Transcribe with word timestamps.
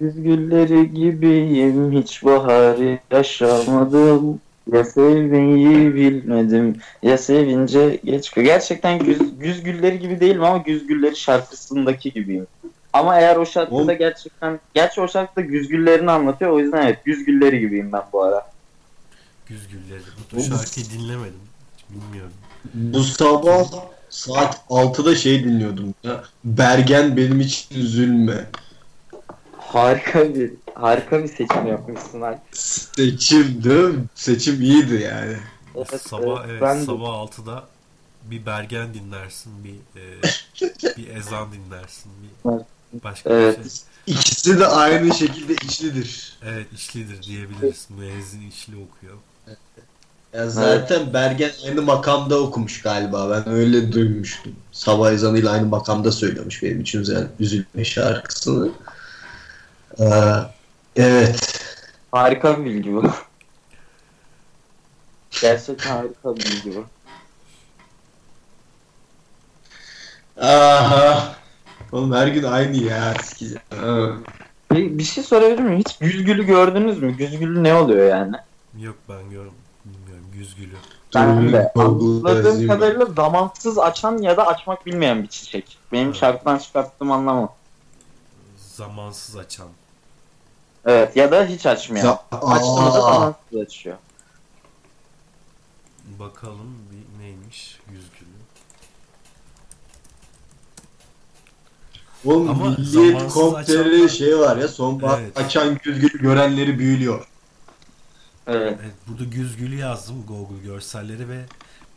güz 0.00 0.22
gülleri 0.22 0.94
gibiyim 0.94 1.92
hiç 1.92 2.24
baharı 2.24 2.98
yaşamadım. 3.10 4.40
Ya 4.72 4.84
sevmeyi 4.84 5.94
bilmedim 5.94 6.76
ya 7.02 7.18
sevince 7.18 8.00
geç. 8.04 8.34
Gerçekten 8.34 8.98
güz, 8.98 9.18
güz 9.38 9.62
gülleri 9.62 9.98
gibi 9.98 10.20
değilim 10.20 10.44
ama 10.44 10.56
güz 10.58 10.86
gülleri 10.86 11.16
şarkısındaki 11.16 12.12
gibiyim. 12.12 12.46
Ama 12.92 13.20
eğer 13.20 13.36
o 13.36 13.46
şarkıda 13.46 13.76
Oğlum- 13.76 13.98
gerçekten 13.98 14.60
gerçi 14.74 15.00
o 15.00 15.08
şarkıda 15.08 15.40
güz 15.40 15.68
güllerini 15.68 16.10
anlatıyor 16.10 16.50
o 16.50 16.58
yüzden 16.58 16.82
evet 16.86 17.04
güz 17.04 17.24
gülleri 17.24 17.60
gibiyim 17.60 17.92
ben 17.92 18.02
bu 18.12 18.22
ara. 18.22 18.50
Güz 19.46 19.68
gülleri. 19.68 20.02
Bu 20.32 20.42
şarkıyı 20.42 20.86
dinlemedim. 20.86 21.40
Hiç 21.76 21.84
bilmiyorum. 21.90 22.32
Bu 22.74 23.02
sabah 23.02 23.64
saat 24.08 24.60
6'da 24.70 25.14
şey 25.16 25.44
dinliyordum. 25.44 25.94
Ya, 26.04 26.24
Bergen 26.44 27.16
benim 27.16 27.40
için 27.40 27.80
üzülme. 27.80 28.46
Harika 29.72 30.34
bir 30.34 30.52
harika 30.74 31.22
bir 31.22 31.28
seçim 31.28 31.66
yapmışsın 31.66 32.20
Alp. 32.20 32.38
Seçim 32.52 33.64
değil 33.64 33.94
mi? 33.94 34.04
Seçim 34.14 34.62
iyiydi 34.62 34.94
yani. 34.94 35.36
Evet, 35.76 36.02
sabah 36.08 36.40
evet, 36.40 36.50
evet, 36.50 36.62
ben 36.62 36.80
de- 36.80 36.84
sabah 36.84 37.08
6'da 37.08 37.64
bir 38.24 38.46
Bergen 38.46 38.94
dinlersin, 38.94 39.52
bir 39.64 40.00
e, 40.00 40.96
bir 40.96 41.08
ezan 41.16 41.48
dinlersin, 41.52 42.12
bir 42.44 42.50
başka 43.04 43.30
Evet. 43.30 43.58
bir 43.58 43.70
şey. 43.70 43.80
İkisi 44.06 44.58
de 44.60 44.66
aynı 44.66 45.14
şekilde 45.14 45.54
içlidir. 45.54 46.38
Evet, 46.44 46.66
içlidir 46.72 47.22
diyebiliriz. 47.22 47.86
Müezzin 47.98 48.48
içli 48.48 48.72
okuyor. 48.72 49.16
Ya 50.34 50.50
zaten 50.50 51.14
Bergen 51.14 51.50
aynı 51.66 51.82
makamda 51.82 52.40
okumuş 52.40 52.82
galiba. 52.82 53.30
Ben 53.30 53.52
öyle 53.52 53.92
duymuştum. 53.92 54.52
Sabah 54.72 55.12
ezanıyla 55.12 55.50
aynı 55.50 55.66
makamda 55.66 56.12
söylemiş 56.12 56.62
benim 56.62 56.80
için 56.80 57.06
üzülme 57.40 57.84
şarkısını. 57.84 58.70
Ee, 59.98 60.04
evet. 60.96 61.60
Harika 62.12 62.58
bir 62.58 62.64
bilgi 62.64 62.94
bu. 62.94 63.02
Gerçekten 65.42 65.90
harika 65.96 66.36
bir 66.36 66.44
bilgi 66.44 66.76
bu. 66.76 66.84
Aha. 70.46 71.34
Oğlum 71.92 72.12
her 72.12 72.28
gün 72.28 72.42
aynı 72.42 72.76
ya. 72.76 73.14
Bir, 74.72 74.98
bir 74.98 75.02
şey 75.02 75.24
sorabilir 75.24 75.58
miyim? 75.60 75.78
Hiç 75.78 75.98
güzgülü 75.98 76.46
gördünüz 76.46 77.02
mü? 77.02 77.16
Güzgülü 77.16 77.64
ne 77.64 77.74
oluyor 77.74 78.08
yani? 78.08 78.36
Yok 78.78 78.96
ben 79.08 79.30
gör 79.30 79.46
bilmiyorum. 79.84 80.26
Güz 80.34 80.56
gülü. 80.56 80.74
Ben 81.14 81.52
de 81.52 81.72
anladığım 81.76 82.68
kadarıyla 82.68 83.06
zamansız 83.06 83.78
açan 83.78 84.18
ya 84.18 84.36
da 84.36 84.46
açmak 84.46 84.86
bilmeyen 84.86 85.22
bir 85.22 85.28
çiçek. 85.28 85.78
Benim 85.92 86.08
Evet. 86.08 86.16
şarkıdan 86.16 86.58
çıkarttığım 86.58 87.12
anlamı. 87.12 87.48
Zamansız 88.84 89.36
açan. 89.36 89.68
Evet 90.86 91.16
ya 91.16 91.32
da 91.32 91.44
hiç 91.46 91.66
açmayan. 91.66 92.04
Ya- 92.06 92.22
Açtığında 92.32 92.94
da 92.94 93.04
Aa. 93.04 93.12
zamansız 93.14 93.58
açıyor. 93.66 93.96
Bakalım 96.18 96.74
bir 96.92 97.22
neymiş 97.22 97.78
yüz 97.92 98.04
gülü. 98.20 98.30
Oğlum 102.24 102.50
Ama 102.50 102.64
Milliyet 102.70 103.16
açanlar- 103.16 104.08
şey 104.08 104.38
var 104.38 104.56
ya 104.56 104.68
sonbahar 104.68 105.20
Evet. 105.20 105.38
açan 105.38 105.78
güzgülü 105.82 106.22
görenleri 106.22 106.78
büyülüyor. 106.78 107.26
Evet. 108.46 108.78
Evet 108.82 108.94
burada 109.08 109.24
güz 109.24 109.56
gülü 109.56 109.76
yazdım 109.76 110.26
Google 110.26 110.58
görselleri 110.64 111.28
ve 111.28 111.44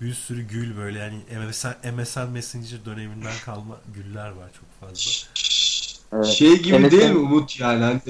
bir 0.02 0.14
sürü 0.14 0.42
gül 0.44 0.78
böyle 0.78 1.00
yani 1.00 1.20
MSN, 1.48 1.92
MSN 1.92 2.30
Messenger 2.30 2.86
döneminden 2.86 3.34
kalma 3.45 3.78
güller 3.95 4.30
var 4.30 4.50
çok 4.59 4.89
fazla. 4.89 5.11
Evet. 6.16 6.25
Şey 6.25 6.61
gibi 6.61 6.76
Evet, 6.76 6.92
değil 6.92 7.10
mi 7.11 7.17
Umut 7.17 7.60
yani 7.60 7.83
hani 7.83 8.02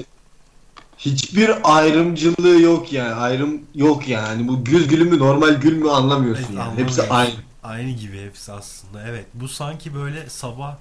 hiçbir 0.98 1.76
ayrımcılığı 1.76 2.60
yok 2.60 2.92
yani 2.92 3.14
ayrım 3.14 3.62
yok 3.74 4.08
yani 4.08 4.26
Hani 4.26 4.48
bu 4.48 4.64
güz 4.64 4.88
gülü 4.88 5.04
mü 5.04 5.18
normal 5.18 5.54
gül 5.54 5.76
mü 5.76 5.90
anlamıyorsun 5.90 6.44
Evet, 6.44 6.58
yani 6.58 6.80
hepsi 6.80 7.02
aynı. 7.02 7.34
Aynı 7.62 7.90
gibi 7.90 8.24
hepsi 8.24 8.52
aslında. 8.52 9.08
Evet 9.08 9.26
bu 9.34 9.48
sanki 9.48 9.94
böyle 9.94 10.28
sabah 10.30 10.76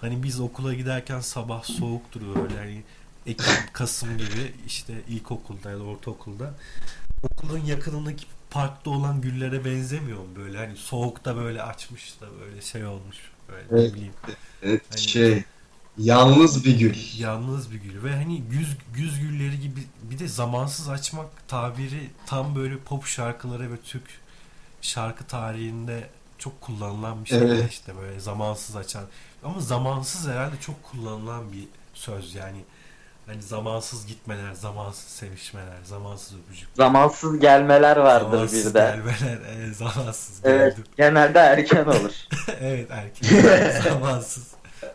hani 0.00 0.22
biz 0.22 0.40
okula 0.40 0.74
giderken 0.74 1.20
sabah 1.20 1.62
soğuktur 1.64 2.20
böyle 2.20 2.58
hani 2.58 2.82
Ekim, 3.26 3.46
Kasım 3.72 4.18
gibi 4.18 4.52
işte 4.66 4.94
ilkokulda 5.08 5.70
ya 5.70 5.78
da 5.78 5.82
ortaokulda 5.82 6.54
okulun 7.22 7.58
yakınındaki 7.58 8.26
parkta 8.50 8.90
olan 8.90 9.20
güllere 9.20 9.64
benzemiyor 9.64 10.18
mu 10.18 10.26
böyle 10.36 10.58
hani 10.58 10.76
soğukta 10.76 11.36
böyle 11.36 11.62
açmış 11.62 12.20
da 12.20 12.26
böyle 12.40 12.60
şey 12.60 12.86
olmuş 12.86 13.16
böyle 13.48 13.62
Evet. 13.70 13.90
ne 13.90 13.94
bileyim 13.94 14.12
Evet, 14.62 14.82
Hani- 14.90 15.00
şey 15.00 15.44
yalnız 15.98 16.64
bir 16.64 16.78
gül. 16.78 16.96
yalnız 17.18 17.72
bir 17.72 17.76
gül 17.76 18.04
ve 18.04 18.12
hani 18.16 18.42
güz 18.42 18.76
güz 18.94 19.20
gülleri 19.20 19.60
gibi 19.60 19.80
bir 20.02 20.18
de 20.18 20.28
zamansız 20.28 20.88
açmak 20.88 21.26
tabiri 21.48 22.10
tam 22.26 22.56
böyle 22.56 22.76
pop 22.78 23.06
şarkıları 23.06 23.72
ve 23.72 23.76
Türk 23.84 24.04
şarkı 24.82 25.24
tarihinde 25.24 26.08
çok 26.38 26.60
kullanılan 26.60 27.24
bir 27.24 27.28
şey 27.28 27.38
Evet. 27.38 27.72
işte 27.72 27.92
böyle 28.00 28.20
zamansız 28.20 28.76
açan 28.76 29.04
ama 29.44 29.60
zamansız 29.60 30.28
herhalde 30.28 30.54
çok 30.60 30.82
kullanılan 30.82 31.52
bir 31.52 31.64
söz 31.94 32.34
yani 32.34 32.64
hani 33.26 33.42
zamansız 33.42 34.06
gitmeler, 34.06 34.52
zamansız 34.52 35.04
sevişmeler, 35.08 35.76
zamansız 35.84 36.36
öpücük. 36.38 36.68
Zamansız 36.76 37.38
gelmeler 37.40 37.96
vardır 37.96 38.30
Zamansız 38.36 38.66
bir 38.68 38.74
de. 38.74 38.78
gelmeler, 38.78 39.38
evet, 39.56 39.76
zamansız 39.76 40.40
Evet. 40.44 40.76
geldim. 40.76 40.84
Genelde 40.96 41.38
erken 41.38 41.84
olur. 41.84 42.12
evet 42.60 42.90
erken 42.90 43.80
zamansız 43.90 44.46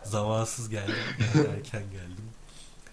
zamansız 0.04 0.68
geldim 0.70 0.94
evet, 1.18 1.46
erken 1.58 1.82
geldim. 1.82 2.24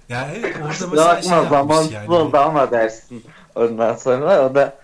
Yani 0.10 0.34
evet 0.38 0.56
orada 0.58 0.68
mesela 0.68 0.96
bakma 0.96 1.22
şey 1.22 1.32
yapmış 1.32 1.50
zamansız 1.50 1.92
yani. 1.92 2.12
oldu 2.12 2.38
ama 2.38 2.72
dersin. 2.72 3.24
Ondan 3.56 3.96
sonra 3.96 4.46
o 4.50 4.56
da 4.56 4.76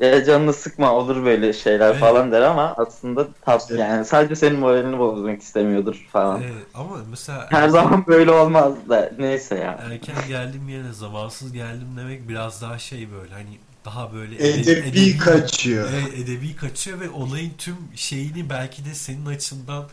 ya 0.00 0.24
canını 0.24 0.52
sıkma 0.52 0.92
olur 0.92 1.24
böyle 1.24 1.52
şeyler 1.52 1.90
Evet. 1.90 2.00
falan 2.00 2.32
der 2.32 2.42
ama 2.42 2.74
aslında 2.76 3.28
tat 3.44 3.66
Evet. 3.70 3.80
yani 3.80 4.04
sadece 4.04 4.36
senin 4.36 4.58
moralini 4.58 4.98
bozmak 4.98 5.42
istemiyordur 5.42 6.06
falan. 6.12 6.42
Evet, 6.42 6.66
ama 6.74 6.96
mesela 7.10 7.46
Her 7.50 7.68
zaman 7.68 8.06
böyle 8.06 8.30
olmaz 8.30 8.72
da 8.88 9.12
neyse 9.18 9.54
ya. 9.54 9.80
erken 9.92 10.16
geldim 10.28 10.68
yerine 10.68 10.92
zamansız 10.92 11.52
geldim 11.52 11.88
demek 11.98 12.28
biraz 12.28 12.62
daha 12.62 12.78
şey 12.78 13.08
böyle 13.12 13.34
hani 13.34 13.58
daha 13.84 14.12
böyle 14.12 14.48
Edebi 14.48 15.18
kaçıyor. 15.18 15.88
Evet, 15.92 16.14
edebi 16.18 16.56
kaçıyor 16.56 17.00
ve 17.00 17.10
olayın 17.10 17.52
tüm 17.58 17.76
şeyini 17.94 18.50
belki 18.50 18.84
de 18.84 18.94
senin 18.94 19.26
açından 19.26 19.84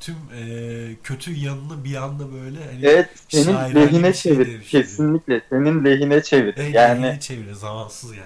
tüm 0.00 0.14
e, 0.14 0.94
kötü 1.04 1.34
yanını 1.34 1.84
bir 1.84 1.94
anda 1.96 2.32
böyle 2.32 2.58
hani 2.64 2.86
Evet 2.86 3.08
senin 3.28 3.74
lehine 3.74 4.12
şey 4.12 4.32
çevir. 4.34 4.62
Kesinlikle 4.62 5.42
senin 5.50 5.84
lehine 5.84 6.22
çevir. 6.22 6.54
Evet, 6.56 6.74
yani 6.74 7.02
lehine 7.02 7.20
çeviriyor 7.20 7.56
zamansız 7.56 8.12
geldi. 8.12 8.24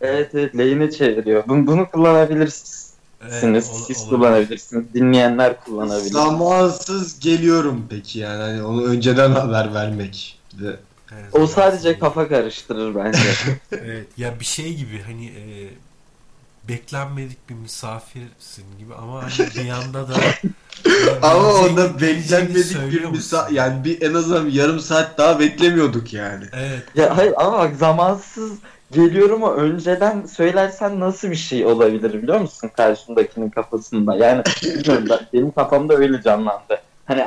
evet 0.00 0.30
evet 0.34 0.56
lehine 0.58 0.90
çeviriyor. 0.90 1.44
Bunu, 1.48 1.66
bunu 1.66 1.90
kullanabilirsiniz. 1.90 2.84
Evet, 3.30 3.44
ol- 3.44 3.60
Siz 3.86 3.96
olabilir. 3.98 4.08
kullanabilirsiniz. 4.10 4.94
Dinleyenler 4.94 5.60
kullanabilir. 5.64 6.10
Zamansız 6.10 7.20
geliyorum 7.20 7.86
peki 7.90 8.18
yani 8.18 8.42
hani 8.42 8.62
onu 8.62 8.84
önceden 8.84 9.30
haber 9.30 9.74
vermek. 9.74 10.38
Bir 10.58 10.64
de 10.64 10.76
Evet, 11.12 11.24
O 11.32 11.46
sadece 11.46 11.88
geldi. 11.88 12.00
kafa 12.00 12.28
karıştırır 12.28 12.94
bence. 12.94 13.18
Evet 13.72 14.06
ya 14.16 14.40
bir 14.40 14.44
şey 14.44 14.74
gibi 14.74 15.02
hani 15.06 15.26
e, 15.26 15.68
beklenmedik 16.68 17.48
bir 17.50 17.54
misafirsin 17.54 18.64
gibi 18.78 18.94
ama 18.94 19.22
hani 19.22 19.48
bir 19.54 19.64
yanda 19.64 20.08
da 20.08 20.14
Ama 21.22 21.52
onda 21.52 21.86
geleceğini 21.86 22.54
beklenmedik 22.54 22.92
bir 22.92 23.04
musun? 23.04 23.38
yani 23.50 23.84
bir 23.84 24.02
en 24.02 24.14
azından 24.14 24.48
yarım 24.48 24.80
saat 24.80 25.18
daha 25.18 25.40
beklemiyorduk 25.40 26.12
yani. 26.12 26.44
Evet. 26.52 26.82
ya 26.94 27.16
hayır 27.16 27.34
ama 27.36 27.58
bak 27.58 27.76
zamansız 27.76 28.52
geliyorum 28.92 29.42
o 29.42 29.52
önceden 29.52 30.26
söylersen 30.26 31.00
nasıl 31.00 31.30
bir 31.30 31.36
şey 31.36 31.66
olabilir 31.66 32.22
biliyor 32.22 32.40
musun 32.40 32.70
karşındakinin 32.76 33.50
kafasında? 33.50 34.16
Yani 34.16 34.42
benim 35.32 35.50
kafamda 35.50 35.94
öyle 35.94 36.22
canlandı. 36.22 36.80
Hani 37.04 37.24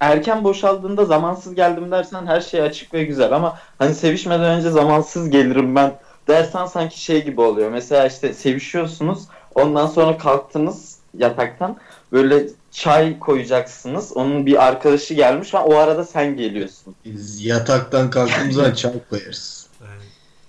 erken 0.00 0.44
boşaldığında 0.44 1.04
zamansız 1.04 1.54
geldim 1.54 1.90
dersen 1.90 2.26
her 2.26 2.40
şey 2.40 2.62
açık 2.62 2.94
ve 2.94 3.04
güzel 3.04 3.32
ama 3.32 3.58
hani 3.78 3.94
sevişmeden 3.94 4.58
önce 4.58 4.70
zamansız 4.70 5.30
gelirim 5.30 5.76
ben 5.76 5.92
dersen 6.28 6.66
sanki 6.66 7.02
şey 7.02 7.24
gibi 7.24 7.40
oluyor. 7.40 7.70
Mesela 7.70 8.06
işte 8.06 8.34
sevişiyorsunuz 8.34 9.18
ondan 9.54 9.86
sonra 9.86 10.18
kalktınız 10.18 10.98
yataktan 11.14 11.76
böyle 12.12 12.46
çay 12.70 13.18
koyacaksınız. 13.18 14.12
Onun 14.12 14.46
bir 14.46 14.66
arkadaşı 14.66 15.14
gelmiş 15.14 15.54
ve 15.54 15.58
o 15.58 15.74
arada 15.76 16.04
sen 16.04 16.36
geliyorsun. 16.36 16.94
Biz 17.04 17.44
yataktan 17.44 18.10
kalktığımız 18.10 18.54
zaman 18.54 18.74
çay 18.74 18.92
koyarız. 19.10 19.66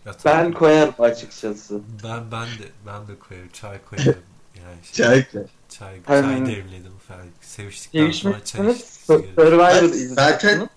evet. 0.06 0.18
Ben 0.26 0.52
koyarım 0.52 0.94
açıkçası. 1.00 1.82
ben 2.04 2.32
ben 2.32 2.46
de 2.46 2.68
ben 2.88 3.08
de 3.08 3.20
koyarım 3.30 3.50
çay 3.54 3.78
koyarım. 3.90 4.16
Yani 4.56 4.76
şey, 4.94 5.06
Çay 5.06 5.32
koy. 5.32 5.42
çay, 5.70 6.00
Hani- 6.06 6.26
çay 6.28 6.56
demledim 6.56 6.92
falan. 7.08 7.22
Seviştikten 7.42 8.12
sonra 8.12 8.44
çay. 8.46 8.76
Survivor 9.08 9.90
zaten 9.94 10.70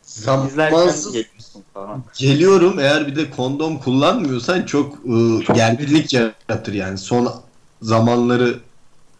falan. 1.75 2.05
geliyorum 2.19 2.79
eğer 2.79 3.07
bir 3.07 3.17
de 3.17 3.31
kondom 3.31 3.79
kullanmıyorsan 3.79 4.63
çok 4.63 4.99
ıı, 5.07 5.43
gerginlik 5.55 6.13
yaratır 6.13 6.73
yani 6.73 6.99
son 6.99 7.35
zamanları 7.83 8.59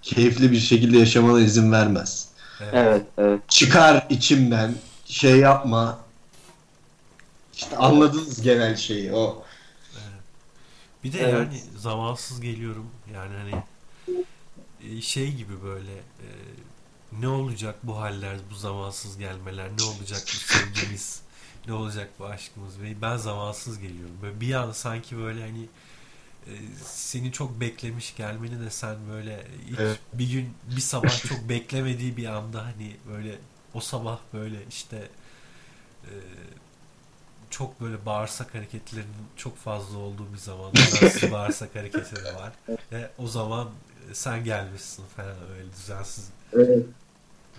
keyifli 0.03 0.53
bir 0.53 0.61
şekilde 0.61 0.99
yaşamana 0.99 1.41
izin 1.41 1.73
vermez. 1.73 2.29
Evet. 2.61 2.73
Evet, 2.75 3.03
evet. 3.19 3.41
Çıkar 3.49 4.07
içimden 4.11 4.75
şey 5.05 5.37
yapma 5.37 5.99
İşte 7.55 7.77
anladınız 7.77 8.43
genel 8.43 8.77
şeyi 8.77 9.13
o. 9.13 9.45
Bir 11.05 11.13
de 11.13 11.19
Evet. 11.21 11.33
yani 11.35 11.61
zamansız 11.79 12.41
geliyorum. 12.41 12.87
Yani 13.15 13.35
hani 13.37 13.63
e, 14.99 15.01
şey 15.03 15.33
gibi 15.33 15.63
böyle 15.63 15.93
e, 15.93 16.29
ne 17.21 17.29
olacak 17.29 17.75
bu 17.83 18.01
haller, 18.01 18.37
bu 18.51 18.55
zamansız 18.55 19.19
gelmeler, 19.19 19.69
ne 19.79 19.83
olacak 19.83 20.23
bu 20.27 20.53
sevgimiz, 20.55 21.21
ne 21.67 21.73
olacak 21.73 22.11
bu 22.19 22.27
aşkımız 22.27 22.81
ve 22.81 23.03
ben 23.03 23.17
zamansız 23.17 23.79
geliyorum. 23.79 24.17
Böyle 24.23 24.41
bir 24.41 24.55
an 24.55 24.73
sanki 24.73 25.19
böyle 25.19 25.41
hani 25.41 25.67
seni 26.85 27.33
çok 27.33 27.61
beklemiş 27.61 28.17
gelmeni 28.17 28.61
de 28.65 28.71
sen 28.71 28.97
böyle 29.11 29.47
hiç 29.71 29.79
Evet. 29.79 29.99
bir 30.13 30.31
gün 30.31 30.55
bir 30.77 30.81
sabah 30.81 31.23
çok 31.29 31.39
beklemediği 31.49 32.17
bir 32.17 32.27
anda 32.27 32.65
hani 32.67 32.97
böyle 33.13 33.39
o 33.75 33.81
sabah 33.81 34.19
böyle 34.35 34.57
işte 34.71 35.09
e, 36.05 36.13
çok 37.51 37.81
böyle 37.81 38.07
bağırsak 38.07 38.55
hareketlerinin 38.55 39.13
çok 39.37 39.57
fazla 39.57 39.99
olduğu 39.99 40.33
bir 40.33 40.39
zaman 40.39 40.73
düzensiz 40.87 41.31
bağırsak 41.31 41.77
hareketleri 41.77 42.35
var 42.35 42.53
ve 42.93 43.11
o 43.19 43.27
zaman 43.27 43.69
e, 44.11 44.15
sen 44.15 44.45
gelmişsin 44.45 45.05
falan 45.17 45.37
öyle 45.59 45.73
düzensiz 45.77 46.29
Evet. 46.53 46.87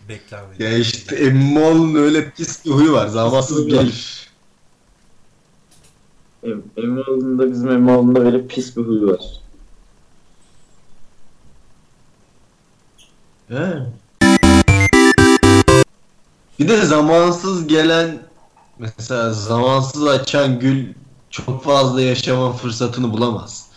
beklenmedik. 0.09 0.59
Ya 0.61 0.77
işte 0.77 1.15
Emmoğlu'nun 1.15 1.95
öyle 1.95 2.29
pis 2.29 2.65
bir 2.65 2.71
huyu 2.71 2.93
var. 2.93 3.07
Zamansız 3.07 3.67
gelir. 3.67 4.22
Em- 6.43 6.63
Emoğlu'nda 6.77 7.51
bizim 7.51 7.71
Emoğlu'nda 7.71 8.25
böyle 8.25 8.47
pis 8.47 8.77
bir 8.77 8.81
huyu 8.81 9.07
var. 9.07 9.21
He. 13.47 13.79
Bir 16.59 16.69
de 16.69 16.81
zamansız 16.85 17.67
gelen 17.67 18.19
mesela 18.79 19.33
zamansız 19.33 20.07
açan 20.07 20.59
gül 20.59 20.93
çok 21.29 21.63
fazla 21.63 22.01
yaşama 22.01 22.53
fırsatını 22.53 23.13
bulamaz. 23.13 23.67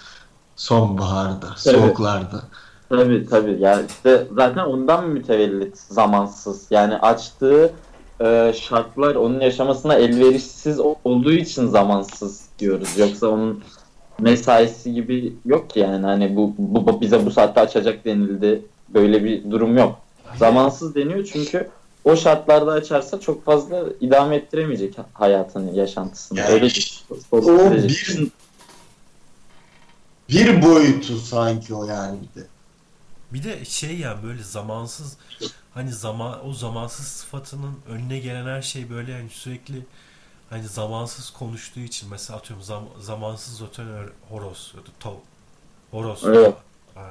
Sonbaharda, 0.56 1.46
soğuklarda. 1.56 2.42
Tabii 2.88 3.26
tabii. 3.30 3.56
Ya 3.60 3.82
işte 3.82 4.26
zaten 4.36 4.64
ondan 4.64 5.08
mütevellit 5.08 5.78
zamansız. 5.78 6.66
Yani 6.70 6.96
açtığı 6.98 7.72
e, 8.20 8.52
şartlar 8.60 9.14
onun 9.14 9.40
yaşamasına 9.40 9.94
elverişsiz 9.94 10.80
olduğu 11.04 11.32
için 11.32 11.66
zamansız 11.66 12.42
diyoruz. 12.58 12.98
Yoksa 12.98 13.26
onun 13.26 13.64
mesaisi 14.18 14.94
gibi 14.94 15.32
yok 15.44 15.70
ki 15.70 15.80
yani 15.80 16.06
hani 16.06 16.36
bu, 16.36 16.54
bu 16.58 16.86
bu 16.86 17.00
bize 17.00 17.26
bu 17.26 17.30
saatte 17.30 17.60
açacak 17.60 18.04
denildi. 18.04 18.62
Böyle 18.88 19.24
bir 19.24 19.50
durum 19.50 19.78
yok. 19.78 19.98
Zamansız 20.38 20.94
deniyor 20.94 21.28
çünkü 21.32 21.68
o 22.04 22.16
şartlarda 22.16 22.72
açarsa 22.72 23.20
çok 23.20 23.44
fazla 23.44 23.84
idame 24.00 24.36
ettiremeyecek 24.36 24.94
hayatını, 25.12 25.74
yaşantısını. 25.74 26.38
Yani 26.38 26.50
Öyle 26.50 26.66
bir 26.66 27.04
o 27.32 27.72
bir 27.72 28.30
bir 30.28 30.62
boyutu 30.62 31.18
sanki 31.18 31.74
o 31.74 31.84
yani 31.84 32.18
bir 32.20 32.40
de. 32.40 32.46
Bir 33.32 33.44
de 33.44 33.64
şey 33.64 33.96
yani 33.96 34.22
böyle 34.22 34.42
zamansız 34.42 35.16
hani 35.76 35.92
zaman 35.92 36.46
o 36.46 36.52
zamansız 36.52 37.06
sıfatının 37.06 37.80
önüne 37.88 38.18
gelen 38.18 38.46
her 38.46 38.62
şey 38.62 38.90
böyle 38.90 39.12
yani 39.12 39.30
sürekli 39.30 39.86
hani 40.50 40.68
zamansız 40.68 41.30
konuştuğu 41.30 41.80
için 41.80 42.10
mesela 42.10 42.38
atıyorum 42.38 42.64
zam- 42.64 43.00
zamansız 43.00 43.60
ör- 43.60 44.12
horoz 44.28 44.72
ya 44.76 44.82
da 44.82 44.90
to 45.00 45.20
horoz 45.90 46.24
Evet. 46.24 46.54
Ha. 46.94 47.10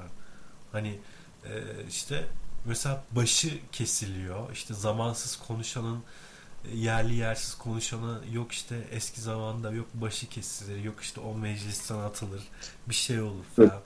hani 0.72 1.00
e, 1.46 1.52
işte 1.90 2.28
mesela 2.66 3.04
başı 3.12 3.60
kesiliyor 3.72 4.52
işte 4.54 4.74
zamansız 4.74 5.36
konuşanın 5.48 6.04
e, 6.72 6.78
yerli 6.78 7.16
yersiz 7.16 7.56
konuşanı 7.56 8.20
yok 8.32 8.52
işte 8.52 8.88
eski 8.92 9.22
zamanda 9.22 9.72
yok 9.72 9.88
başı 9.94 10.30
kesilir 10.30 10.84
yok 10.84 11.02
işte 11.02 11.22
o 11.22 11.34
meclisten 11.38 11.98
atılır 11.98 12.42
bir 12.90 12.96
şey 12.96 13.22
olur 13.22 13.44
falan. 13.56 13.82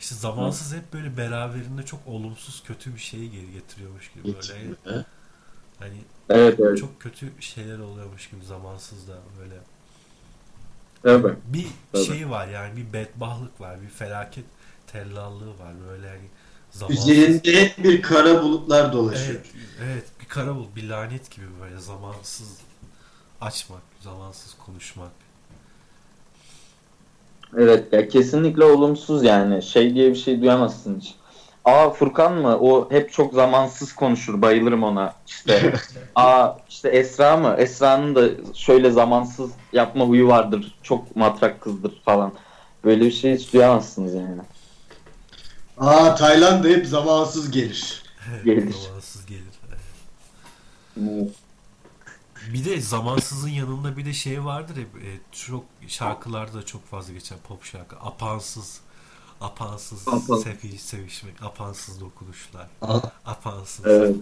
İşte 0.00 0.14
zamansız 0.14 0.74
hep 0.74 0.92
böyle 0.92 1.16
beraberinde 1.16 1.82
çok 1.82 2.00
olumsuz 2.06 2.62
kötü 2.62 2.94
bir 2.94 3.00
şeyi 3.00 3.30
geri 3.30 3.52
getiriyormuş 3.52 4.12
gibi 4.12 4.24
böyle. 4.24 4.74
Hani 5.78 5.96
Evet 6.30 6.60
evet. 6.60 6.78
çok 6.78 7.00
kötü 7.00 7.32
şeyler 7.40 7.78
oluyormuş 7.78 8.30
gibi 8.30 8.44
zamansız 8.44 9.08
da 9.08 9.18
böyle. 9.40 9.54
Tabii. 11.02 11.36
Bir 11.46 11.66
Tabii. 11.92 12.04
şey 12.04 12.30
var 12.30 12.48
yani 12.48 12.76
bir 12.76 12.92
bedbahlık 12.92 13.60
var, 13.60 13.82
bir 13.82 13.88
felaket 13.88 14.44
tellallığı 14.86 15.58
var 15.58 15.72
böyle 15.88 16.06
yani 16.06 16.28
zamansız. 16.70 17.08
Üzerinde 17.08 17.62
hep 17.62 17.84
bir 17.84 18.02
kara 18.02 18.42
bulutlar 18.42 18.92
dolaşıyor. 18.92 19.40
Evet, 19.40 19.46
evet 19.84 20.04
bir 20.20 20.28
kara 20.28 20.56
bul, 20.56 20.66
bir 20.76 20.88
lanet 20.88 21.30
gibi 21.30 21.46
böyle 21.60 21.78
zamansız 21.78 22.56
açmak, 23.40 23.82
zamansız 24.00 24.54
konuşmak. 24.54 25.12
Evet 27.56 27.92
ya 27.92 28.08
kesinlikle 28.08 28.64
olumsuz 28.64 29.24
yani. 29.24 29.62
Şey 29.62 29.94
diye 29.94 30.10
bir 30.10 30.16
şey 30.16 30.40
duyamazsın 30.40 31.00
hiç. 31.00 31.14
Aa 31.64 31.90
Furkan 31.90 32.34
mı? 32.34 32.58
O 32.58 32.90
hep 32.90 33.12
çok 33.12 33.34
zamansız 33.34 33.92
konuşur. 33.92 34.42
Bayılırım 34.42 34.82
ona. 34.82 35.14
İşte. 35.26 35.74
Aa 36.14 36.52
işte 36.68 36.88
Esra 36.88 37.36
mı? 37.36 37.54
Esra'nın 37.58 38.14
da 38.14 38.28
şöyle 38.54 38.90
zamansız 38.90 39.50
yapma 39.72 40.04
huyu 40.04 40.28
vardır. 40.28 40.74
Çok 40.82 41.16
matrak 41.16 41.60
kızdır 41.60 42.02
falan. 42.04 42.32
Böyle 42.84 43.04
bir 43.04 43.12
şey 43.12 43.34
hiç 43.34 43.52
duyamazsınız 43.52 44.14
yani. 44.14 44.40
Aa 45.78 46.14
Tayland 46.14 46.64
da 46.64 46.68
hep 46.68 46.86
zamansız 46.86 47.50
gelir. 47.50 48.02
Gelir. 48.44 48.72
Zamansız 48.72 49.26
gelir. 49.26 49.42
evet. 50.96 51.30
Bir 52.52 52.64
de 52.64 52.80
zamansızın 52.80 53.48
yanında 53.48 53.96
bir 53.96 54.04
de 54.06 54.12
şey 54.12 54.44
vardır 54.44 54.76
ya 54.76 54.82
e, 54.82 55.20
çok 55.32 55.64
şarkılarda 55.88 56.66
çok 56.66 56.86
fazla 56.86 57.12
geçen 57.12 57.38
pop 57.38 57.64
şarkı. 57.64 57.96
Apansız. 57.96 58.80
Apansız 59.40 60.02
sevi, 60.42 60.78
sevişmek. 60.78 61.42
Apansız 61.42 62.00
dokunuşlar. 62.00 62.66
Aa, 62.82 63.00
Apansız. 63.26 63.86
Evet. 63.86 64.16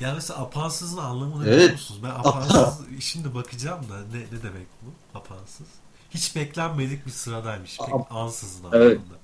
Yani 0.00 0.14
mesela 0.14 0.40
apansızın 0.40 0.98
anlamını 0.98 1.44
Evet. 1.48 1.56
biliyor 1.56 1.72
musunuz? 1.72 2.00
Ben 2.04 2.10
apansız 2.10 2.78
şimdi 3.00 3.34
bakacağım 3.34 3.80
da 3.90 3.94
ne, 4.12 4.18
ne 4.20 4.42
demek 4.42 4.66
bu 4.82 5.18
apansız? 5.18 5.66
Hiç 6.10 6.36
beklenmedik 6.36 7.06
bir 7.06 7.10
sıradaymış. 7.10 7.78
Pek 7.78 7.94
ansızın 8.10 8.64
Evet. 8.72 8.98
anlamında. 8.98 9.14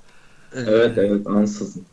Evet 0.55 0.99
evet 0.99 1.27
ansızın. 1.27 1.87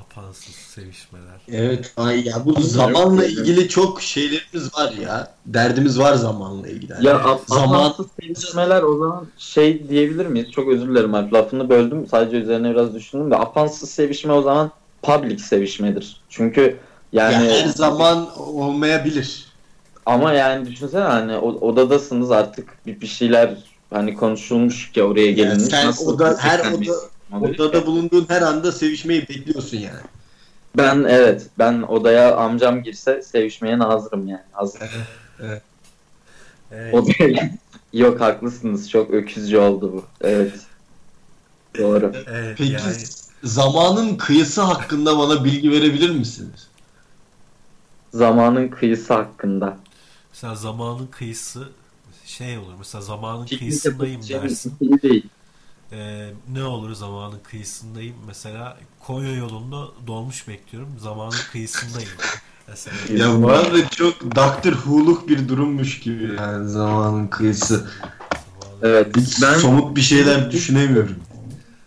Apansız 0.00 0.54
sevişmeler. 0.54 1.40
Evet. 1.52 1.92
Ay 1.96 2.28
ya 2.28 2.44
bu 2.44 2.60
zamanla 2.60 3.24
ilgili 3.26 3.68
çok 3.68 4.02
şeylerimiz 4.02 4.74
var 4.78 4.92
ya. 4.92 5.32
Derdimiz 5.46 5.98
var 5.98 6.14
zamanla 6.14 6.68
ilgili. 6.68 6.92
Ya 6.92 6.98
Yani 7.02 7.22
ap- 7.22 7.40
zaman 7.46 7.68
amansız 7.78 8.06
sevişmeler 8.22 8.82
o 8.82 8.98
zaman 8.98 9.26
şey 9.38 9.88
diyebilir 9.88 10.26
miyiz? 10.26 10.50
Çok 10.52 10.68
özür 10.68 10.88
dilerim 10.88 11.14
Alp 11.14 11.32
lafını 11.34 11.68
böldüm. 11.68 12.06
Sadece 12.10 12.36
üzerine 12.36 12.70
biraz 12.70 12.94
düşündüm 12.94 13.30
de 13.30 13.36
apansız 13.36 13.90
sevişme 13.90 14.32
o 14.32 14.42
zaman 14.42 14.70
public 15.02 15.38
sevişmedir. 15.38 16.20
Çünkü 16.28 16.76
yani 17.12 17.46
ya 17.46 17.52
her 17.52 17.66
zaman 17.68 18.38
olmayabilir. 18.38 19.46
ama 20.06 20.32
yani 20.32 20.66
düşünsene 20.66 21.04
hani 21.04 21.36
o- 21.36 21.68
odadasınız 21.68 22.30
artık 22.30 22.68
bir, 22.86 23.00
bir 23.00 23.06
şeyler 23.06 23.54
hani 23.90 24.14
konuşulmuş 24.14 24.92
ki 24.92 25.02
oraya 25.02 25.26
Yani 25.26 25.34
gelinmiş. 25.36 25.64
sen 25.70 25.86
Nasıl 25.86 26.14
oda, 26.14 26.36
her 26.38 26.60
oda, 26.72 26.92
odada 27.32 27.86
bulunduğun 27.86 28.26
her 28.28 28.42
anda 28.42 28.72
sevişmeyi 28.72 29.28
bekliyorsun 29.28 29.76
yani. 29.76 30.00
Ben 30.76 31.04
evet 31.08 31.46
ben 31.58 31.82
odaya 31.82 32.36
amcam 32.36 32.82
girse 32.82 33.22
sevişmeye 33.22 33.76
hazırım 33.76 34.28
yani. 34.28 34.42
Hazır. 34.52 34.80
Evet. 35.40 35.62
Odaya 36.92 37.50
Yok 37.92 38.20
haklısınız. 38.20 38.90
Çok 38.90 39.10
öküzcü 39.10 39.58
oldu 39.58 39.92
bu. 39.92 40.04
Evet. 40.20 40.60
Doğru. 41.78 42.12
evet 42.26 42.58
Peki 42.58 42.72
yani 42.72 42.96
zamanın 43.44 44.16
kıyısı 44.16 44.60
hakkında 44.62 45.18
bana 45.18 45.44
bilgi 45.44 45.70
verebilir 45.70 46.10
misiniz? 46.10 46.68
Zamanın 48.14 48.68
kıyısı 48.68 49.14
hakkında. 49.14 49.76
mesela 50.32 50.54
zamanın 50.54 51.06
kıyısı 51.06 51.68
şey 52.24 52.58
olur. 52.58 52.74
Mesela 52.78 53.02
zamanın 53.02 53.44
Piknik 53.44 53.58
kıyısındayım 53.60 54.28
dersin. 54.28 54.74
şey 54.78 55.02
değil. 55.02 55.28
Ee, 55.92 56.28
ne 56.52 56.64
olur 56.64 56.94
zamanın 56.94 57.38
kıyısındayım. 57.50 58.16
Mesela 58.26 58.76
Konya 59.06 59.36
yolunda 59.36 59.76
dolmuş 60.06 60.48
bekliyorum. 60.48 60.88
Zamanın 60.98 61.36
kıyısındayım. 61.52 62.10
Mesela. 62.68 62.96
Ya 63.26 63.42
bu 63.42 63.50
arada 63.50 63.88
çok 63.88 64.22
Doctor 64.36 64.72
Who'luk 64.72 65.28
bir 65.28 65.48
durummuş 65.48 66.00
gibi 66.00 66.30
yani 66.38 66.68
zamanın 66.68 67.26
kıyısı. 67.26 67.86
Evet. 68.82 69.16
Hiç 69.16 69.42
Ben 69.42 69.54
somut 69.54 69.96
bir 69.96 70.00
şeyler 70.00 70.50
düşünemiyorum. 70.50 71.14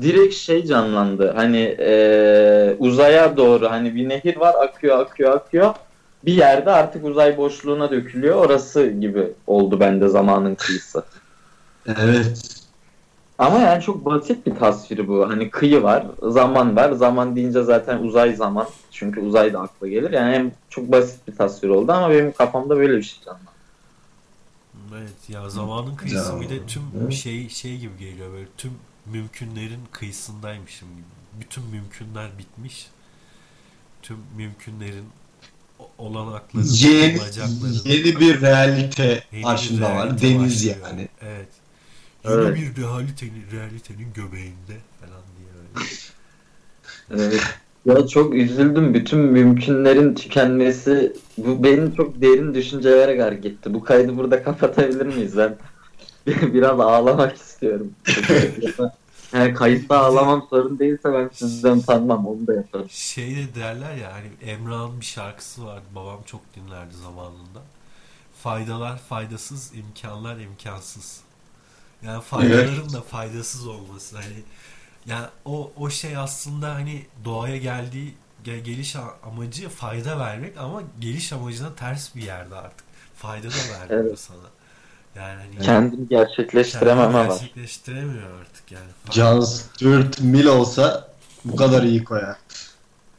direkt 0.01 0.35
şey 0.35 0.65
canlandı. 0.65 1.31
Hani 1.35 1.57
eee, 1.59 2.75
uzaya 2.79 3.37
doğru 3.37 3.69
hani 3.71 3.95
bir 3.95 4.09
nehir 4.09 4.37
var 4.37 4.55
akıyor 4.65 4.99
akıyor 4.99 5.33
akıyor. 5.35 5.73
Bir 6.25 6.33
yerde 6.33 6.71
artık 6.71 7.05
uzay 7.05 7.37
boşluğuna 7.37 7.91
dökülüyor. 7.91 8.35
Orası 8.35 8.87
gibi 8.87 9.31
oldu 9.47 9.79
bende 9.79 10.07
zamanın 10.07 10.55
kıyısı. 10.55 11.03
Evet. 11.87 12.62
Ama 13.37 13.59
yani 13.59 13.83
çok 13.83 14.05
basit 14.05 14.45
bir 14.45 14.55
tasviri 14.55 15.07
bu. 15.07 15.29
Hani 15.29 15.49
kıyı 15.49 15.83
var, 15.83 16.05
zaman 16.21 16.75
var. 16.75 16.91
Zaman 16.91 17.35
deyince 17.35 17.63
zaten 17.63 17.97
uzay 17.99 18.35
zaman. 18.35 18.67
Çünkü 18.91 19.19
uzay 19.21 19.53
da 19.53 19.59
akla 19.61 19.87
gelir. 19.87 20.11
Yani 20.11 20.35
hem 20.35 20.51
çok 20.69 20.91
basit 20.91 21.27
bir 21.27 21.35
tasvir 21.35 21.69
oldu 21.69 21.91
ama 21.91 22.09
benim 22.09 22.31
kafamda 22.31 22.77
böyle 22.77 22.97
bir 22.97 23.03
şey 23.03 23.19
canlandı. 23.25 23.43
Evet 24.97 25.29
ya 25.29 25.49
zamanın 25.49 25.95
kıyısı 25.95 26.41
bir 26.41 26.49
de 26.49 26.65
tüm 26.67 26.81
Evet. 27.01 27.13
şey 27.13 27.49
şey 27.49 27.77
gibi 27.77 27.97
geliyor 27.99 28.31
böyle 28.33 28.47
tüm 28.57 28.71
mümkünlerin 29.05 29.79
kıyısındaymışım 29.91 30.87
gibi. 30.95 31.41
Bütün 31.41 31.63
mümkünler 31.65 32.29
bitmiş. 32.39 32.87
Tüm 34.01 34.17
mümkünlerin 34.37 35.05
olanakları, 35.97 36.63
Yeni, 36.65 37.21
olacakları. 37.21 37.73
yeni 37.85 38.19
bir 38.19 38.41
realite 38.41 39.03
Yeni 39.03 39.23
bir 39.31 39.43
karşında 39.43 39.95
var. 39.95 40.21
Deniz 40.21 40.55
başlıyor. 40.55 40.75
yani. 40.89 41.07
Evet. 41.21 41.47
Yeni 42.25 42.33
Evet. 42.33 42.55
bir 42.57 42.81
realitenin, 42.81 43.43
realitenin 43.51 44.13
göbeğinde 44.13 44.77
falan 44.99 45.21
diye 45.37 45.49
öyle. 45.59 45.89
Evet. 47.09 47.41
Ya 47.85 48.07
çok 48.07 48.33
üzüldüm. 48.35 48.93
Bütün 48.93 49.19
mümkünlerin 49.19 50.15
tükenmesi 50.15 51.13
bu 51.37 51.63
benim 51.63 51.95
çok 51.95 52.21
derin 52.21 52.53
düşüncelere 52.53 53.15
gark 53.15 53.45
etti. 53.45 53.73
Bu 53.73 53.83
kaydı 53.83 54.17
burada 54.17 54.43
kapatabilir 54.43 55.05
miyiz? 55.05 55.37
Ben 55.37 55.57
biraz 56.53 56.79
ağlamak 56.79 57.35
istiyorum. 57.35 57.91
Yani 59.33 59.53
kayıtta 59.53 59.97
ağlamam 59.99 60.47
sorun 60.49 60.79
değilse 60.79 61.13
ben 61.13 61.29
sizden 61.33 61.77
utanmam. 61.77 62.27
Onu 62.27 62.47
da 62.47 62.53
yaparım. 62.53 62.87
Şey 62.89 63.35
de 63.35 63.55
derler 63.55 63.95
ya 63.95 64.13
hani 64.13 64.51
Emrah'ın 64.51 64.99
bir 64.99 65.05
şarkısı 65.05 65.65
vardı. 65.65 65.85
Babam 65.95 66.19
çok 66.25 66.41
dinlerdi 66.55 66.93
zamanında. 67.03 67.61
Faydalar 68.43 68.97
faydasız, 68.97 69.71
imkanlar 69.75 70.37
imkansız. 70.39 71.21
Yani 72.05 72.21
faydaların 72.21 72.93
da 72.93 73.01
faydasız 73.01 73.67
olması. 73.67 74.15
Hani 74.15 74.43
yani 75.05 75.27
o 75.45 75.71
o 75.77 75.89
şey 75.89 76.17
aslında 76.17 76.73
hani 76.73 77.05
doğaya 77.25 77.57
geldiği 77.57 78.15
gel- 78.43 78.59
geliş 78.63 78.95
amacı 79.23 79.69
fayda 79.69 80.19
vermek 80.19 80.57
ama 80.57 80.81
geliş 80.99 81.33
amacına 81.33 81.75
ters 81.75 82.15
bir 82.15 82.21
yerde 82.21 82.55
artık. 82.55 82.83
Fayda 83.15 83.47
da 83.49 83.53
vermiyor 83.79 84.05
Evet. 84.05 84.19
sana. 84.19 84.37
Yani 85.15 85.41
hani 85.43 85.65
Kendini 85.65 86.07
gerçekleştirememe 86.09 87.13
var. 87.13 87.27
gerçekleştiremiyor 87.27 88.39
artık 88.41 88.71
yani. 88.71 88.85
John 89.11 89.39
Stuart 89.41 90.19
Mill 90.21 90.45
olsa 90.45 91.11
bu 91.45 91.55
kadar 91.55 91.83
iyi 91.83 92.03
koyar. 92.03 92.37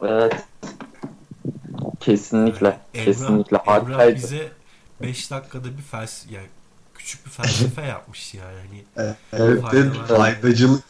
Evet. 0.02 0.34
Kesinlikle. 2.00 2.78
Emrah, 2.94 3.04
Kesinlikle. 3.04 3.56
Emrah 3.66 4.14
bize 4.14 4.52
5 5.02 5.30
dakikada 5.30 5.76
bir 5.78 5.82
felsefe 5.82 6.34
yani 6.34 6.46
küçük 7.04 7.26
bir 7.26 7.30
felsefe 7.30 7.82
yapmış 7.86 8.34
yani. 8.34 8.56
Hani, 8.96 9.14
Evet, 9.32 9.62
Faydalar. 9.62 10.06
faydacılık. 10.18 10.84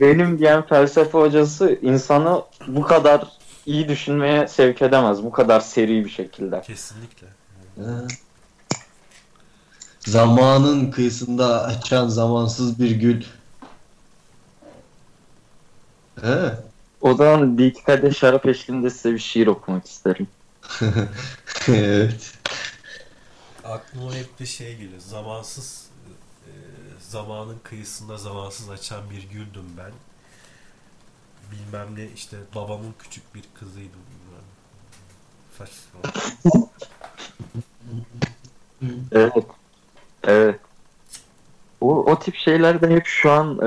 Benim 0.00 0.38
diyen 0.38 0.66
felsefe 0.66 1.18
hocası 1.18 1.78
insanı 1.82 2.42
bu 2.66 2.82
kadar 2.82 3.28
iyi 3.66 3.88
düşünmeye 3.88 4.48
sevk 4.48 4.82
edemez. 4.82 5.22
Bu 5.22 5.30
kadar 5.32 5.60
seri 5.60 6.04
bir 6.04 6.10
şekilde. 6.10 6.62
kesinlikle. 6.66 7.26
Zamanın 10.00 10.90
kıyısında 10.90 11.64
açan 11.64 12.08
zamansız 12.08 12.78
bir 12.78 12.90
gül. 12.90 13.22
He. 16.20 16.52
O 17.00 17.14
zaman 17.14 17.58
bir 17.58 17.66
iki 17.66 17.84
kadeh 17.84 18.14
şarap 18.14 18.46
eşliğinde 18.46 18.90
size 18.90 19.12
bir 19.14 19.18
şiir 19.18 19.46
okumak 19.46 19.86
isterim. 19.86 20.28
evet. 21.68 22.32
Aklıma 23.70 24.14
hep 24.14 24.38
de 24.38 24.46
şey 24.46 24.76
geliyor. 24.76 25.00
Zamansız 25.00 25.90
e, 26.46 26.52
zamanın 27.00 27.58
kıyısında 27.62 28.16
zamansız 28.16 28.70
açan 28.70 29.10
bir 29.10 29.22
güldüm 29.22 29.66
ben. 29.78 29.92
Bilmem 31.52 31.96
ne 31.96 32.08
işte 32.14 32.36
babamın 32.54 32.94
küçük 32.98 33.34
bir 33.34 33.44
kızıydım. 33.54 34.00
bilmem. 34.10 34.44
Saçma. 35.58 36.00
Evet. 39.12 39.46
Evet. 40.24 40.60
O, 41.80 42.04
o 42.04 42.18
tip 42.18 42.34
şeylerde 42.34 42.90
hep 42.90 43.06
şu 43.06 43.30
an 43.30 43.58
e, 43.58 43.66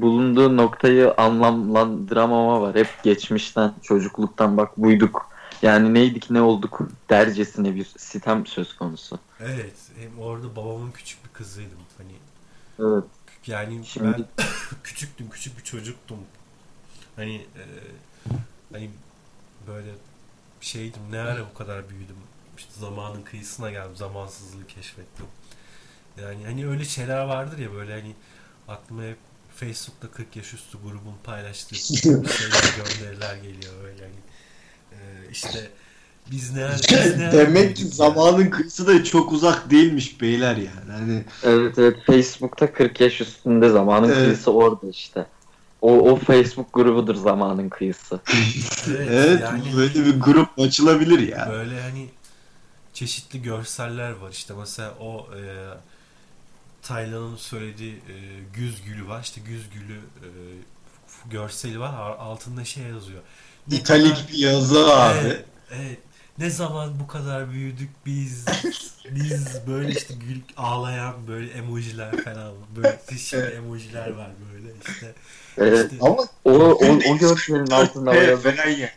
bulunduğu 0.00 0.56
noktayı 0.56 1.14
anlamlandıramama 1.16 2.60
var. 2.60 2.74
Hep 2.74 2.88
geçmişten, 3.02 3.72
çocukluktan 3.82 4.56
bak 4.56 4.76
buyduk. 4.76 5.35
Yani 5.62 5.94
neydik 5.94 6.30
ne 6.30 6.40
olduk 6.40 6.88
dercesine 7.10 7.74
bir 7.74 7.84
sitem 7.96 8.46
söz 8.46 8.76
konusu. 8.76 9.18
Evet. 9.40 9.76
Hem 9.98 10.18
orada 10.18 10.56
babamın 10.56 10.90
küçük 10.90 11.24
bir 11.24 11.30
kızıydım. 11.30 11.78
Hani 11.98 12.12
Evet. 12.80 13.04
Yani 13.46 13.86
Şimdi- 13.86 14.26
ben 14.38 14.46
küçüktüm, 14.82 15.30
küçük 15.30 15.58
bir 15.58 15.64
çocuktum. 15.64 16.18
Hani 17.16 17.34
e, 17.36 17.64
hani 18.72 18.90
böyle 19.66 19.90
şeydim 20.60 21.02
ne 21.10 21.20
ara 21.20 21.46
bu 21.50 21.54
kadar 21.58 21.88
büyüdüm. 21.90 22.16
İşte 22.58 22.70
zamanın 22.80 23.22
kıyısına 23.22 23.70
geldim, 23.70 23.96
zamansızlığı 23.96 24.66
keşfettim. 24.66 25.26
Yani 26.22 26.44
hani 26.44 26.68
öyle 26.68 26.84
şeyler 26.84 27.24
vardır 27.24 27.58
ya 27.58 27.72
böyle 27.72 27.92
hani 27.92 28.14
aklıma 28.68 29.02
hep 29.02 29.18
Facebook'ta 29.56 30.10
40 30.10 30.36
yaş 30.36 30.54
üstü 30.54 30.78
grubun 30.78 31.14
paylaştığı 31.24 31.74
şeyler 31.98 32.74
gönderiler 32.76 33.36
geliyor 33.36 33.84
öyle 33.84 34.02
hani. 34.02 34.16
E, 34.92 34.96
işte 35.32 35.70
biz 36.30 36.52
ne 36.52 36.68
biz 36.90 37.16
ne 37.16 37.32
Demek 37.32 37.76
ki 37.76 37.84
zamanın 37.84 38.50
kıyısı 38.50 38.86
da 38.86 39.04
çok 39.04 39.32
uzak 39.32 39.70
değilmiş 39.70 40.20
beyler 40.20 40.56
yani. 40.56 40.92
Hani 40.92 41.24
Evet 41.42 41.78
evet 41.78 41.96
Facebook'ta 42.06 42.72
40 42.72 43.00
yaş 43.00 43.20
üstünde 43.20 43.68
zamanın 43.68 44.08
Evet. 44.08 44.18
kıyısı 44.18 44.52
orada 44.52 44.88
işte. 44.90 45.26
O, 45.82 45.92
o 46.10 46.16
Facebook 46.16 46.72
grubudur 46.72 47.14
zamanın 47.14 47.68
kıyısı. 47.68 48.20
Evet, 48.88 49.08
evet 49.10 49.40
yani- 49.40 49.76
böyle 49.76 49.94
bir 49.94 50.20
grup 50.20 50.58
açılabilir 50.58 51.18
ya. 51.18 51.48
Böyle 51.52 51.80
hani 51.82 52.08
çeşitli 52.94 53.42
görseller 53.42 54.10
var 54.10 54.30
işte 54.30 54.54
mesela 54.58 54.94
o 55.00 55.26
e, 55.36 55.40
Taylan'ın 56.82 57.36
söylediği 57.36 57.92
e, 57.92 58.14
güz 58.54 58.84
gülü 58.84 59.08
var 59.08 59.22
işte 59.22 59.40
güz 59.46 59.70
gülü 59.70 59.96
e, 59.98 60.28
görseli 61.30 61.80
var 61.80 62.16
altında 62.18 62.64
şey 62.64 62.82
yazıyor. 62.82 63.22
Kadar- 63.70 63.80
İtalik 63.80 64.28
bir 64.32 64.38
yazı 64.38 64.94
abi. 64.94 65.18
Evet, 65.24 65.44
evet. 65.70 65.98
Ne 66.38 66.50
zaman 66.50 67.00
bu 67.00 67.06
kadar 67.06 67.50
büyüdük 67.50 67.90
biz 68.06 68.44
biz 69.10 69.60
böyle 69.66 69.88
işte 69.92 70.14
gül 70.28 70.40
ağlayan 70.56 71.14
böyle 71.28 71.50
emojiler 71.52 72.16
falan 72.24 72.52
böyle 72.76 73.00
çeşitli 73.10 73.38
emojiler 73.38 74.10
var 74.10 74.30
böyle 74.52 74.68
işte. 74.88 75.12
Evet. 75.58 75.92
İşte- 75.92 76.06
Ama 76.06 76.16
O, 76.44 76.50
o, 76.52 76.98
o 77.10 77.18
görselin 77.18 77.66
altında 77.70 78.14
yazılmış. 78.14 78.90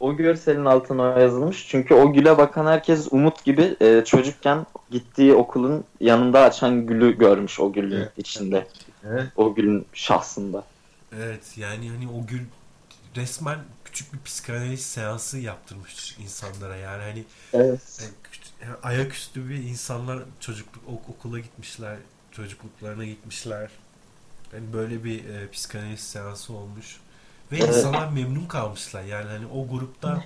O 0.00 0.16
görselin 0.16 0.64
altına 0.64 1.20
yazılmış. 1.20 1.66
Çünkü 1.68 1.94
o 1.94 2.12
güle 2.12 2.38
bakan 2.38 2.66
herkes 2.66 3.08
Umut 3.10 3.44
gibi 3.44 3.76
e, 3.80 4.02
çocukken 4.04 4.66
gittiği 4.90 5.34
okulun 5.34 5.84
yanında 6.00 6.40
açan 6.40 6.86
gülü 6.86 7.18
görmüş 7.18 7.60
o 7.60 7.72
gülün 7.72 7.96
Evet. 7.96 8.12
içinde. 8.16 8.66
Evet. 9.08 9.24
O 9.36 9.54
gülün 9.54 9.86
şahsında. 9.94 10.64
Evet 11.16 11.42
yani 11.56 11.88
hani 11.90 12.08
o 12.08 12.26
gül 12.26 12.40
resmen 13.16 13.58
küçük 13.84 14.12
bir 14.12 14.18
psikanaliz 14.18 14.86
seansı 14.86 15.38
yaptırmış 15.38 16.16
insanlara 16.18 16.76
yani 16.76 17.02
hani 17.02 17.24
Evet. 17.52 17.98
Yani 18.00 18.12
küç- 18.32 18.66
yani 18.66 18.76
ayaküstü 18.82 19.48
bir 19.48 19.54
insanlar 19.54 20.22
çocukluk 20.40 20.88
ok- 20.88 21.08
okula 21.08 21.38
gitmişler, 21.38 21.96
çocukluklarına 22.32 23.04
gitmişler. 23.04 23.70
Yani 24.52 24.72
böyle 24.72 25.04
bir 25.04 25.24
e, 25.28 25.50
psikanaliz 25.50 26.00
seansı 26.00 26.52
olmuş. 26.52 26.96
Ve 27.52 27.58
Evet. 27.58 27.68
insanlar 27.68 28.08
memnun 28.08 28.46
kalmışlar. 28.46 29.02
Yani 29.02 29.28
hani 29.30 29.46
o 29.46 29.68
grupta 29.68 30.24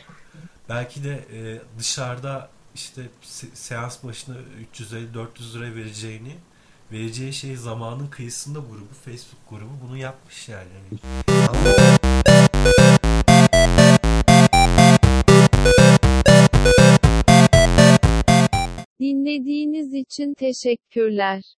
belki 0.69 1.05
de 1.05 1.25
e, 1.33 1.61
dışarıda 1.79 2.49
işte 2.75 3.03
se- 3.25 3.55
seans 3.55 4.05
başına 4.05 4.37
350-400 4.75 5.55
lira 5.55 5.75
vereceğini 5.75 6.37
vereceği 6.93 7.33
şey 7.33 7.57
zamanın 7.57 8.07
kıyısında 8.07 8.59
grubu, 8.59 8.95
Facebook 9.05 9.51
grubu 9.51 9.73
bunu 9.89 9.97
yapmış 9.97 10.49
yani. 10.49 10.69
Hani 10.91 12.00
için 20.11 20.35
teşekkürler. 20.35 21.55